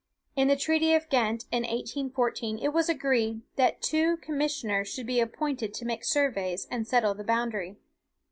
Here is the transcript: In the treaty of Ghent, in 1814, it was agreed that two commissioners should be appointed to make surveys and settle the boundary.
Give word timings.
In 0.35 0.47
the 0.47 0.55
treaty 0.55 0.95
of 0.95 1.07
Ghent, 1.11 1.45
in 1.51 1.61
1814, 1.61 2.57
it 2.57 2.69
was 2.73 2.89
agreed 2.89 3.43
that 3.55 3.83
two 3.83 4.17
commissioners 4.17 4.87
should 4.87 5.05
be 5.05 5.19
appointed 5.19 5.75
to 5.75 5.85
make 5.85 6.03
surveys 6.03 6.65
and 6.71 6.87
settle 6.87 7.13
the 7.13 7.23
boundary. 7.23 7.75